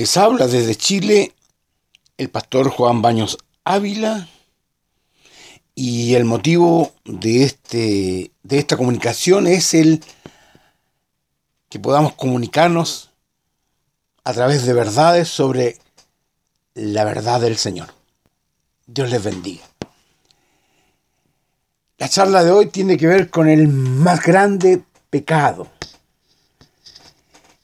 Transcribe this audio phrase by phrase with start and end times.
[0.00, 1.34] Les habla desde Chile
[2.16, 4.30] el pastor Juan Baños Ávila
[5.74, 10.02] y el motivo de, este, de esta comunicación es el
[11.68, 13.10] que podamos comunicarnos
[14.24, 15.76] a través de verdades sobre
[16.72, 17.92] la verdad del Señor.
[18.86, 19.64] Dios les bendiga.
[21.98, 25.68] La charla de hoy tiene que ver con el más grande pecado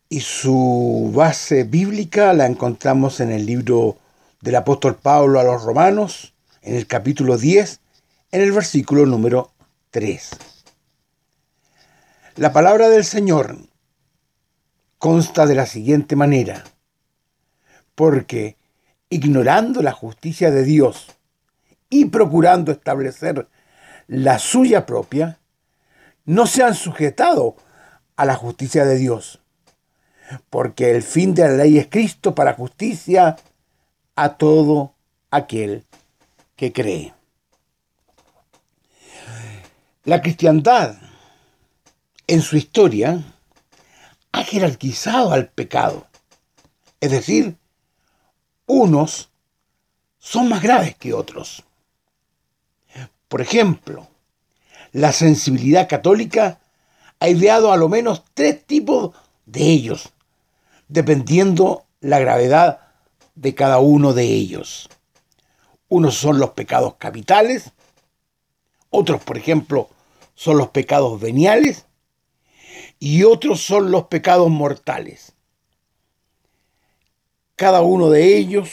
[0.09, 3.97] y su base bíblica la encontramos en el libro
[4.41, 7.80] del apóstol Pablo a los romanos, en el capítulo 10,
[8.30, 9.50] en el versículo número
[9.91, 10.30] 3.
[12.37, 13.56] La palabra del Señor
[14.98, 16.64] consta de la siguiente manera,
[17.95, 18.56] porque
[19.09, 21.16] ignorando la justicia de Dios
[21.88, 23.48] y procurando establecer
[24.06, 25.41] la suya propia,
[26.25, 27.56] no se han sujetado
[28.16, 29.41] a la justicia de Dios
[30.50, 33.36] porque el fin de la ley es Cristo para justicia
[34.14, 34.94] a todo
[35.30, 35.84] aquel
[36.56, 37.14] que cree.
[40.05, 40.96] La cristiandad
[42.27, 43.22] en su historia
[44.33, 46.06] ha jerarquizado al pecado.
[47.00, 47.56] Es decir,
[48.66, 49.30] unos
[50.18, 51.64] son más graves que otros.
[53.28, 54.08] Por ejemplo,
[54.92, 56.61] la sensibilidad católica
[57.18, 60.12] ha ideado a lo menos tres tipos de ellos
[60.89, 62.81] dependiendo la gravedad
[63.34, 64.89] de cada uno de ellos.
[65.89, 67.73] Unos son los pecados capitales,
[68.91, 69.89] otros, por ejemplo,
[70.34, 71.87] son los pecados veniales
[72.98, 75.33] y otros son los pecados mortales.
[77.57, 78.70] Cada uno de ellos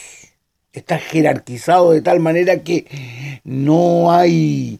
[0.71, 4.79] está jerarquizado de tal manera que no hay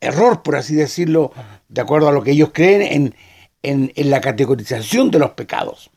[0.00, 1.32] error, por así decirlo,
[1.68, 3.14] de acuerdo a lo que ellos creen
[3.62, 5.90] en, en la categorización de los pecados.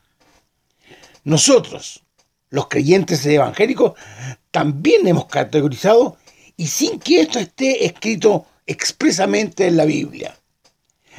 [1.28, 2.06] Nosotros,
[2.52, 4.00] los creyentes evangélicos,
[4.50, 6.16] también hemos categorizado
[6.56, 10.40] y sin que esto esté escrito expresamente en la Biblia.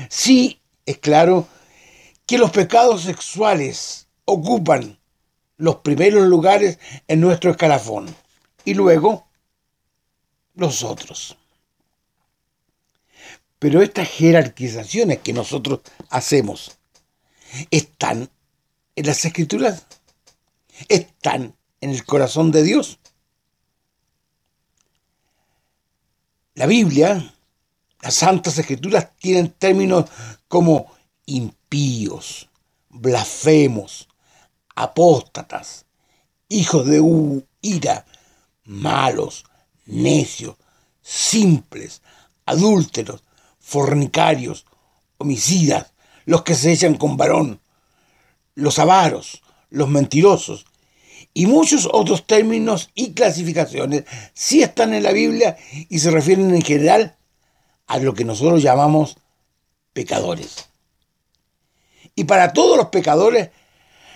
[0.09, 1.47] Sí, es claro
[2.25, 4.99] que los pecados sexuales ocupan
[5.59, 8.07] los primeros lugares en nuestro escalafón
[8.65, 9.29] y luego
[10.55, 11.37] los otros.
[13.59, 16.79] Pero estas jerarquizaciones que nosotros hacemos
[17.71, 18.31] están
[18.97, 19.85] en las escrituras
[20.89, 22.99] están en el corazón de Dios.
[26.55, 27.35] La Biblia,
[28.01, 30.11] las Santas Escrituras tienen términos
[30.49, 30.93] como
[31.27, 32.49] impíos,
[32.89, 34.09] blasfemos,
[34.75, 35.87] apóstatas,
[36.49, 37.01] hijos de
[37.61, 38.07] ira,
[38.65, 39.45] malos,
[39.87, 40.57] necios,
[41.03, 42.03] simples,
[42.45, 43.23] adúlteros,
[43.61, 44.67] fornicarios,
[45.19, 45.93] homicidas,
[46.25, 47.61] los que se echan con varón,
[48.55, 50.67] los avaros, los mentirosos
[51.35, 55.57] y muchos otros términos y clasificaciones sí están en la Biblia
[55.89, 57.17] y se refieren en general
[57.87, 59.17] a lo que nosotros llamamos
[59.93, 60.69] pecadores.
[62.15, 63.51] Y para todos los pecadores,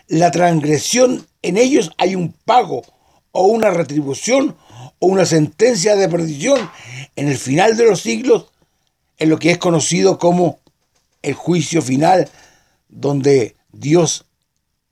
[0.08, 2.82] la transgresión en ellos hay un pago
[3.30, 4.56] o una retribución
[4.98, 6.70] o una sentencia de perdición
[7.16, 8.46] en el final de los siglos,
[9.18, 10.60] en lo que es conocido como
[11.22, 12.28] el juicio final,
[12.88, 14.26] donde Dios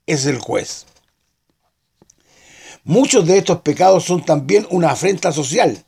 [0.05, 0.85] es el juez.
[2.83, 5.83] Muchos de estos pecados son también una afrenta social.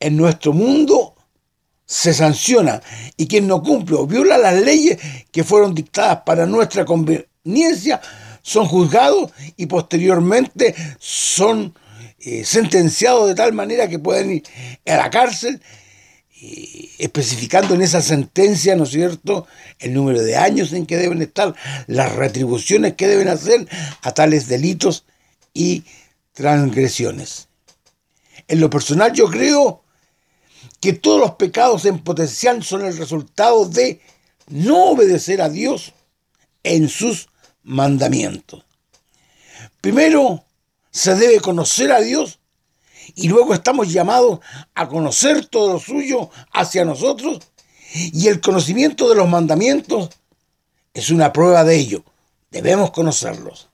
[0.00, 1.14] En nuestro mundo
[1.86, 2.82] se sanciona
[3.16, 4.98] y quien no cumple o viola las leyes
[5.32, 8.00] que fueron dictadas para nuestra conveniencia
[8.42, 11.74] son juzgados y posteriormente son
[12.20, 14.42] eh, sentenciados de tal manera que pueden ir
[14.86, 15.62] a la cárcel
[16.98, 19.46] especificando en esa sentencia, ¿no es cierto?,
[19.78, 21.54] el número de años en que deben estar,
[21.86, 23.66] las retribuciones que deben hacer
[24.02, 25.04] a tales delitos
[25.52, 25.84] y
[26.32, 27.48] transgresiones.
[28.46, 29.82] En lo personal yo creo
[30.80, 34.00] que todos los pecados en potencial son el resultado de
[34.48, 35.92] no obedecer a Dios
[36.62, 37.28] en sus
[37.62, 38.64] mandamientos.
[39.80, 40.44] Primero,
[40.90, 42.38] se debe conocer a Dios
[43.14, 44.40] y luego estamos llamados
[44.74, 47.40] a conocer todo lo suyo hacia nosotros
[47.92, 50.10] y el conocimiento de los mandamientos
[50.92, 52.04] es una prueba de ello.
[52.50, 53.68] Debemos conocerlos.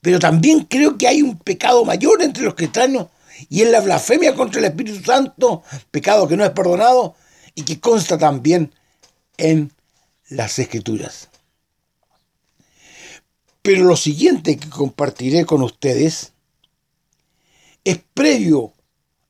[0.00, 3.06] Pero también creo que hay un pecado mayor entre los cristianos
[3.48, 7.14] y es la blasfemia contra el Espíritu Santo, pecado que no es perdonado
[7.54, 8.72] y que consta también
[9.36, 9.72] en
[10.28, 11.28] las Escrituras.
[13.62, 16.32] Pero lo siguiente que compartiré con ustedes
[17.84, 18.72] es previo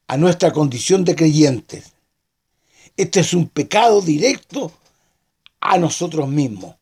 [0.07, 1.93] a nuestra condición de creyentes.
[2.97, 4.73] Este es un pecado directo
[5.61, 6.77] a nosotros mismos.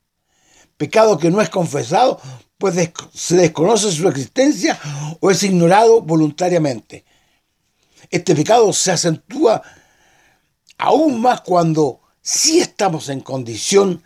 [0.76, 2.18] pecado que no es confesado,
[2.56, 2.74] pues
[3.12, 4.80] se desconoce su existencia
[5.20, 7.04] o es ignorado voluntariamente.
[8.10, 9.62] Este pecado se acentúa
[10.78, 14.02] aún más cuando sí estamos en condición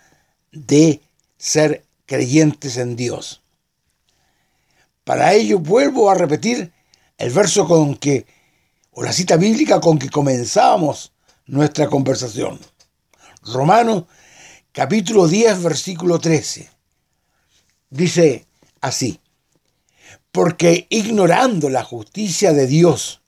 [0.50, 1.00] de
[1.38, 3.42] ser creyentes en Dios.
[5.04, 6.73] Para ello vuelvo a repetir
[7.18, 8.26] el verso con que,
[8.92, 11.12] o la cita bíblica con que comenzábamos
[11.46, 12.58] nuestra conversación.
[13.42, 14.04] Romanos
[14.72, 16.70] capítulo 10, versículo 13.
[17.90, 18.46] Dice
[18.80, 19.20] así,
[20.32, 23.20] porque ignorando la justicia de Dios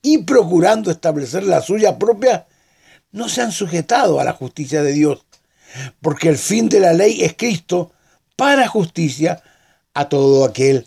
[0.00, 2.46] y procurando establecer la suya propia,
[3.12, 5.24] no se han sujetado a la justicia de Dios,
[6.00, 7.92] porque el fin de la ley es Cristo
[8.36, 9.42] para justicia
[9.94, 10.86] a todo aquel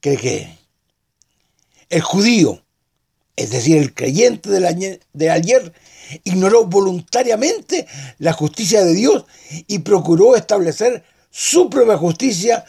[0.00, 0.55] que cree.
[1.88, 2.62] El judío,
[3.36, 5.72] es decir, el creyente de ayer,
[6.24, 7.86] ignoró voluntariamente
[8.18, 9.24] la justicia de Dios
[9.66, 12.64] y procuró establecer su propia justicia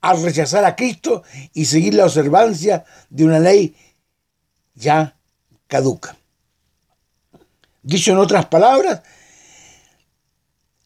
[0.00, 1.22] al rechazar a Cristo
[1.54, 3.76] y seguir la observancia de una ley
[4.74, 5.16] ya
[5.66, 6.16] caduca.
[7.82, 9.02] Dicho en otras palabras,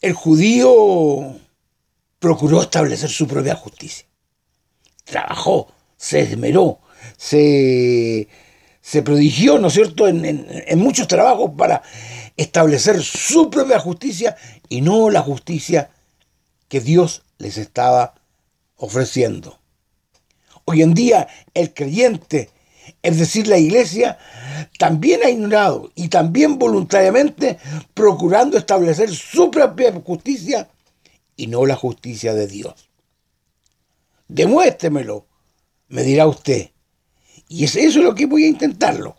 [0.01, 1.37] el judío
[2.19, 4.07] procuró establecer su propia justicia.
[5.05, 6.81] Trabajó, se esmeró,
[7.17, 8.29] se,
[8.81, 11.83] se prodigió, ¿no es cierto?, en, en muchos trabajos para
[12.37, 14.37] establecer su propia justicia
[14.69, 15.91] y no la justicia
[16.69, 18.15] que Dios les estaba
[18.77, 19.59] ofreciendo.
[20.65, 22.51] Hoy en día el creyente,
[23.03, 24.19] es decir, la iglesia,
[24.79, 27.59] también ha ignorado y también voluntariamente
[27.95, 30.69] procurando establecer su propia justicia
[31.37, 32.89] y no la justicia de Dios.
[34.29, 35.27] Demuéstremelo,
[35.89, 36.72] me dirá usted.
[37.53, 39.15] Y es eso lo que voy a intentarlo.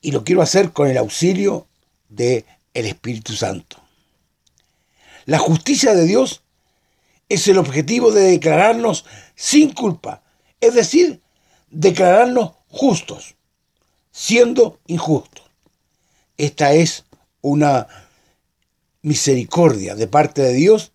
[0.00, 1.66] Y lo quiero hacer con el auxilio
[2.08, 3.76] del el Espíritu Santo.
[5.26, 6.40] La justicia de Dios
[7.28, 10.22] es el objetivo de declararnos sin culpa,
[10.62, 11.20] es decir,
[11.68, 13.36] declararnos justos,
[14.10, 15.44] siendo injustos.
[16.38, 17.04] Esta es
[17.42, 17.86] una
[19.02, 20.92] misericordia de parte de Dios,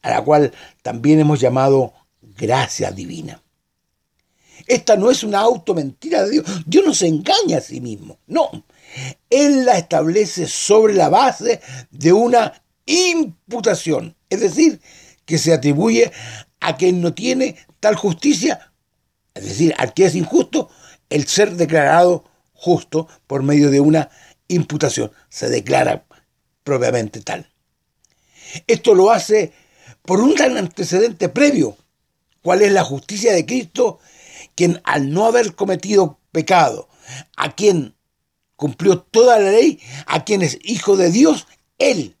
[0.00, 1.92] a la cual también hemos llamado
[2.22, 3.42] gracia divina.
[4.66, 6.44] Esta no es una automentira de Dios.
[6.66, 8.18] Dios no se engaña a sí mismo.
[8.26, 8.50] No.
[9.30, 11.60] Él la establece sobre la base
[11.90, 14.16] de una imputación.
[14.30, 14.80] Es decir,
[15.24, 16.10] que se atribuye
[16.60, 18.72] a quien no tiene tal justicia,
[19.34, 20.70] es decir, al que es injusto,
[21.10, 24.10] el ser declarado justo por medio de una
[24.48, 25.12] imputación.
[25.28, 26.04] Se declara
[26.64, 27.48] propiamente tal.
[28.66, 29.52] Esto lo hace
[30.02, 31.76] por un gran antecedente previo.
[32.42, 33.98] ¿Cuál es la justicia de Cristo?
[34.56, 36.88] Quien al no haber cometido pecado,
[37.36, 37.94] a quien
[38.56, 41.46] cumplió toda la ley, a quien es hijo de Dios,
[41.78, 42.16] Él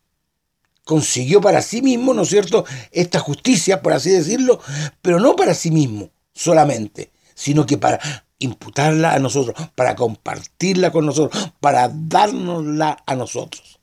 [0.84, 4.60] consiguió para sí mismo, ¿no es cierto?, esta justicia, por así decirlo,
[5.02, 7.98] pero no para sí mismo solamente, sino que para
[8.38, 13.75] imputarla a nosotros, para compartirla con nosotros, para dárnosla a nosotros.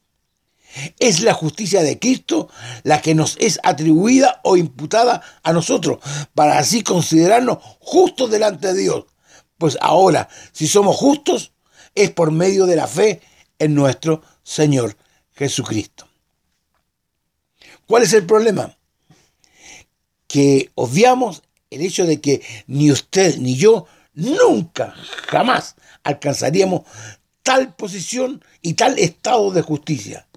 [0.99, 2.49] Es la justicia de Cristo
[2.83, 5.99] la que nos es atribuida o imputada a nosotros,
[6.33, 9.05] para así considerarnos justos delante de Dios.
[9.57, 11.53] Pues ahora, si somos justos,
[11.95, 13.21] es por medio de la fe
[13.59, 14.97] en nuestro Señor
[15.33, 16.07] Jesucristo.
[17.85, 18.75] ¿Cuál es el problema?
[20.27, 24.93] Que obviamos el hecho de que ni usted ni yo nunca,
[25.27, 26.83] jamás alcanzaríamos
[27.43, 30.27] tal posición y tal estado de justicia.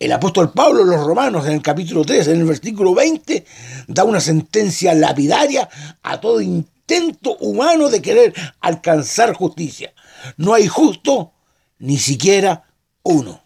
[0.00, 3.44] El apóstol Pablo, los romanos, en el capítulo 3, en el versículo 20,
[3.86, 5.68] da una sentencia lapidaria
[6.02, 9.92] a todo intento humano de querer alcanzar justicia.
[10.36, 11.32] No hay justo
[11.78, 12.64] ni siquiera
[13.04, 13.44] uno.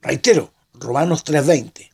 [0.00, 1.90] Reitero, Romanos 3:20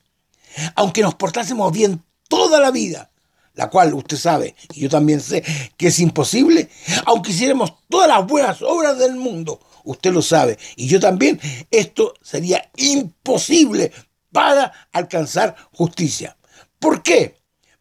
[0.75, 3.11] aunque nos portásemos bien toda la vida,
[3.55, 5.43] la cual usted sabe, y yo también sé,
[5.77, 6.69] que es imposible,
[7.07, 11.40] aunque hiciéramos todas las buenas obras del mundo, usted lo sabe, y yo también,
[11.71, 13.93] esto sería imposible
[14.31, 16.37] para alcanzar justicia.
[16.78, 17.37] ¿Por qué?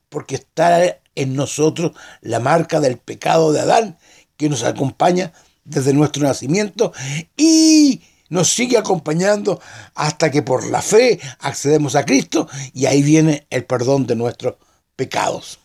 [0.08, 3.98] Porque está en nosotros la marca del pecado de Adán
[4.38, 5.34] que nos acompaña
[5.64, 6.94] desde nuestro nacimiento
[7.36, 9.62] y nos sigue acompañando
[9.94, 14.56] hasta que por la fe accedemos a Cristo y ahí viene el perdón de nuestros
[14.96, 15.60] pecados.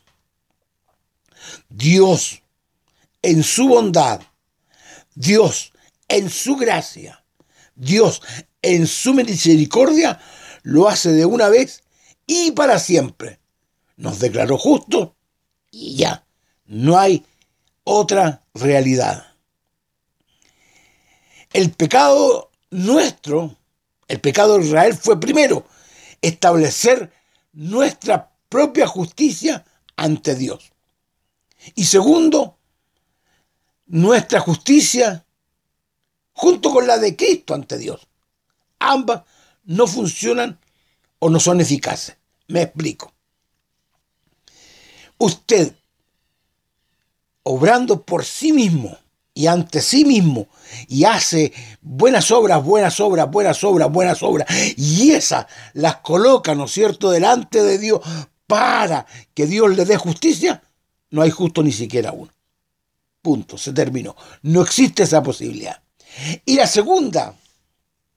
[1.69, 2.43] Dios,
[3.23, 4.21] en su bondad,
[5.15, 5.70] Dios,
[6.11, 7.25] en su gracia,
[7.77, 8.21] Dios,
[8.61, 10.21] en su misericordia,
[10.63, 11.83] lo hace de una vez
[12.27, 13.41] y para siempre.
[13.97, 15.11] Nos declaró justos
[15.71, 16.27] y ya,
[16.67, 17.25] no hay
[17.85, 19.25] otra realidad.
[21.53, 23.57] El pecado nuestro,
[24.09, 25.65] el pecado de Israel fue primero
[26.21, 27.13] establecer
[27.53, 29.65] nuestra propia justicia
[29.97, 30.73] ante Dios.
[31.77, 32.59] Y segundo,
[33.87, 35.25] nuestra justicia
[36.41, 38.09] junto con la de Cristo ante Dios.
[38.79, 39.25] Ambas
[39.65, 40.59] no funcionan
[41.19, 42.17] o no son eficaces.
[42.49, 43.13] Me explico.
[45.19, 45.75] Usted,
[47.43, 48.97] obrando por sí mismo
[49.35, 50.49] y ante sí mismo,
[50.89, 55.45] y hace buenas obras, buenas obras, buenas obras, buenas obras, y esas
[55.75, 58.01] las coloca, ¿no es cierto?, delante de Dios
[58.47, 60.63] para que Dios le dé justicia,
[61.11, 62.33] no hay justo ni siquiera uno.
[63.21, 64.17] Punto, se terminó.
[64.43, 65.83] No existe esa posibilidad.
[66.45, 67.35] Y la segunda,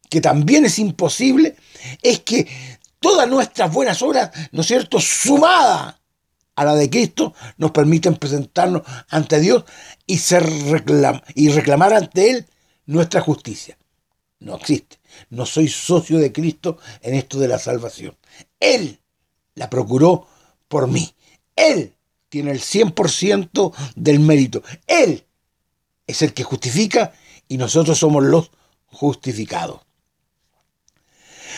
[0.10, 1.56] que también es imposible,
[2.02, 2.48] es que
[3.00, 5.96] todas nuestras buenas obras, ¿no es cierto?, sumadas
[6.56, 9.66] a la de Cristo, nos permiten presentarnos ante Dios
[10.06, 10.48] y, ser
[11.36, 12.48] y reclamar ante Él
[12.86, 13.78] nuestra justicia.
[14.40, 14.98] No existe.
[15.30, 18.18] No soy socio de Cristo en esto de la salvación.
[18.60, 19.00] Él
[19.56, 20.28] la procuró
[20.68, 21.14] por mí.
[21.56, 21.94] Él
[22.30, 24.64] tiene el 100% del mérito.
[24.88, 25.26] Él
[26.08, 27.14] es el que justifica
[27.48, 28.52] y nosotros somos los
[28.88, 29.82] justificados.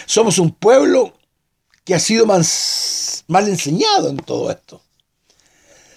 [0.06, 1.14] Somos un pueblo
[1.84, 4.82] que ha sido mal enseñado en todo esto.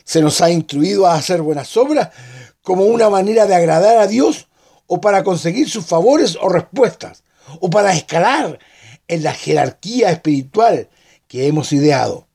[0.04, 2.10] Se nos ha instruido a hacer buenas obras
[2.62, 4.48] como una manera de agradar a Dios
[4.86, 7.22] o para conseguir sus favores o respuestas,
[7.60, 8.58] o para escalar
[9.06, 10.88] en la jerarquía espiritual
[11.28, 12.26] que hemos ideado.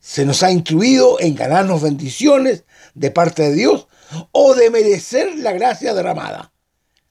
[0.00, 3.86] Se nos ha instruido en ganarnos bendiciones de parte de Dios
[4.32, 6.52] o de merecer la gracia derramada.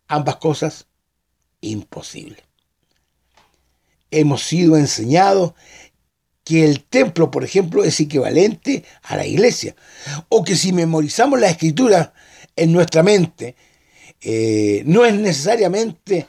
[0.10, 0.88] Ambas cosas
[1.62, 2.44] imposibles.
[4.12, 5.54] Hemos sido enseñados
[6.44, 9.76] que el templo, por ejemplo, es equivalente a la iglesia,
[10.30, 12.12] o que si memorizamos la escritura
[12.56, 13.56] en nuestra mente,
[14.20, 16.26] eh, no es necesariamente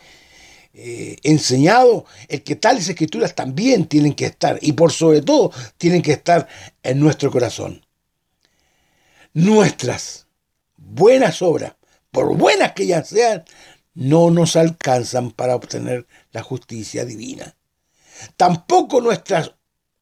[0.74, 6.02] eh, enseñado el que tales escrituras también tienen que estar, y por sobre todo tienen
[6.02, 6.46] que estar
[6.82, 7.84] en nuestro corazón.
[9.32, 10.26] Nuestras
[10.76, 11.76] buenas obras,
[12.10, 13.44] por buenas que ellas sean,
[13.94, 17.56] no nos alcanzan para obtener la justicia divina.
[18.36, 19.52] Tampoco nuestras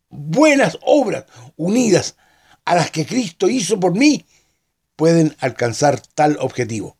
[0.08, 1.26] buenas obras
[1.56, 2.16] unidas
[2.64, 4.26] a las que Cristo hizo por mí
[4.96, 6.98] pueden alcanzar tal objetivo.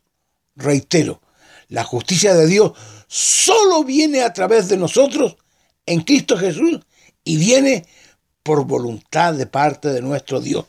[0.55, 1.21] Reitero,
[1.67, 2.73] la justicia de Dios
[3.07, 5.37] solo viene a través de nosotros
[5.85, 6.79] en Cristo Jesús
[7.23, 7.85] y viene
[8.43, 10.65] por voluntad de parte de nuestro Dios.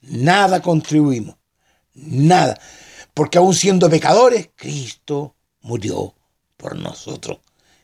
[0.00, 1.36] Nada contribuimos,
[1.94, 2.58] nada,
[3.18, 6.14] porque aún siendo pecadores, Cristo murió
[6.56, 7.40] por nosotros.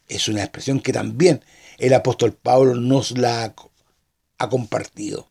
[0.06, 1.44] Es una expresión que también
[1.78, 3.52] el apóstol Pablo nos la
[4.38, 5.28] ha compartido.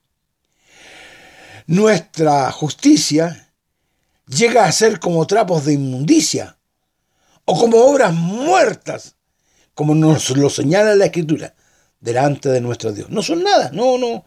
[1.67, 3.53] Nuestra justicia
[4.27, 6.57] llega a ser como trapos de inmundicia
[7.45, 9.15] o como obras muertas,
[9.73, 11.55] como nos lo señala la Escritura,
[12.01, 13.09] delante de nuestro Dios.
[13.09, 14.25] No son nada, no, no,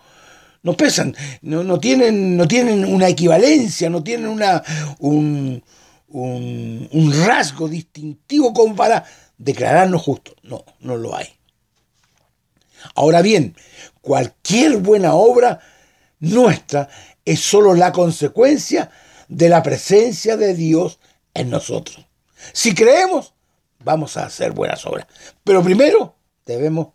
[0.67, 4.65] no pesan, no, tienen, no tienen una equivalencia, no tienen una,
[4.99, 5.63] un,
[6.09, 9.05] un rasgo distintivo como para
[9.39, 10.35] declararnos justos.
[10.43, 11.29] No, no lo hay.
[12.97, 13.55] Ahora bien,
[14.01, 15.61] cualquier buena obra
[16.19, 16.89] nuestra
[17.25, 18.91] es sólo la consecuencia
[19.29, 20.99] de la presencia de Dios
[21.33, 22.05] en nosotros.
[22.53, 23.35] Si creemos,
[23.85, 25.07] vamos a hacer buenas obras.
[25.45, 26.89] Pero primero debemos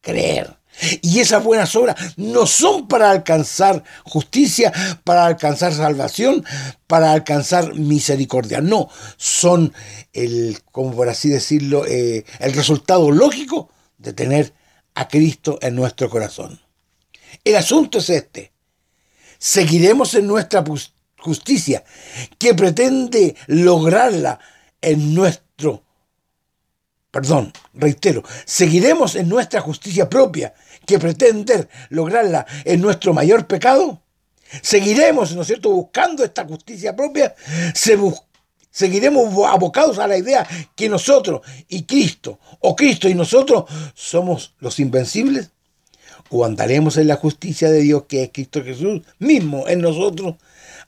[0.00, 0.55] creer.
[1.02, 4.72] Y esas buenas obras no son para alcanzar justicia,
[5.04, 6.44] para alcanzar salvación,
[6.86, 8.60] para alcanzar misericordia.
[8.60, 9.72] No, son
[10.12, 14.52] el, como por así decirlo, eh, el resultado lógico de tener
[14.94, 16.60] a Cristo en nuestro corazón.
[17.44, 18.52] El asunto es este.
[19.38, 20.64] Seguiremos en nuestra
[21.18, 21.84] justicia,
[22.38, 24.38] que pretende lograrla
[24.80, 25.82] en nuestro,
[27.16, 30.52] perdón, reitero, seguiremos en nuestra justicia propia,
[30.84, 34.02] que pretende lograrla en nuestro mayor pecado.
[34.60, 37.34] Seguiremos, ¿no es cierto?, buscando esta justicia propia.
[38.70, 44.78] seguiremos abocados a la idea que nosotros y Cristo, o Cristo y nosotros, somos los
[44.78, 45.52] invencibles.
[46.28, 50.34] O andaremos en la justicia de Dios, que es Cristo Jesús mismo en nosotros,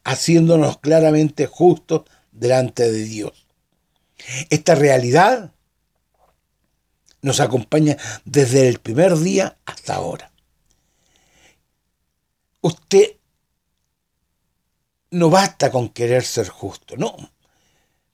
[0.04, 3.46] haciéndonos claramente justos delante de Dios.
[4.50, 5.52] Esta realidad
[7.28, 10.32] nos acompaña desde el primer día hasta ahora.
[12.62, 13.12] Usted
[15.10, 17.14] no basta con querer ser justo, no,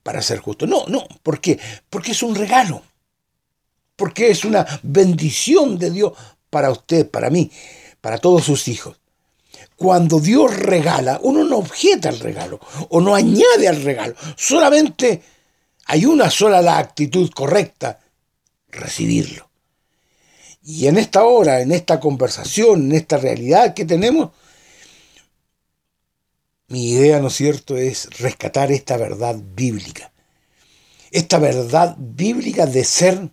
[0.03, 1.57] para ser justo, no, no, ¿por qué?
[1.89, 2.83] Porque es un regalo,
[3.95, 6.13] porque es una bendición de Dios
[6.49, 7.49] para usted, para mí,
[8.01, 8.97] para todos sus hijos.
[9.77, 15.23] Cuando Dios regala, uno no objeta al regalo o no añade al regalo, solamente
[15.85, 17.99] hay una sola la actitud correcta,
[18.75, 19.49] recibirlo.
[20.63, 24.31] Y en esta hora, en esta conversación, en esta realidad que tenemos,
[26.67, 30.11] mi idea, ¿no es cierto?, es rescatar esta verdad bíblica.
[31.11, 33.29] Esta verdad bíblica de ser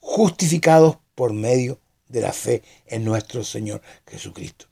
[0.00, 4.66] justificados por medio de la fe en nuestro Señor Jesucristo.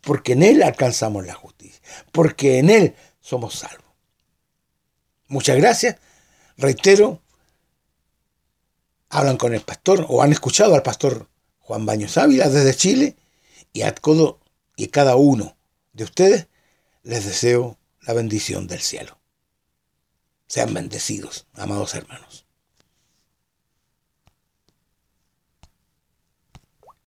[0.00, 1.80] Porque en Él alcanzamos la justicia.
[2.10, 3.84] Porque en Él somos salvos.
[5.28, 5.96] Muchas gracias.
[6.56, 7.20] Reitero,
[9.10, 11.28] hablan con el pastor o han escuchado al pastor
[11.60, 13.16] Juan Baños Ávila desde Chile
[13.72, 14.40] y a todo
[14.76, 15.56] y cada uno
[15.92, 16.46] de ustedes
[17.02, 19.18] les deseo la bendición del cielo.
[20.46, 22.47] Sean bendecidos, amados hermanos.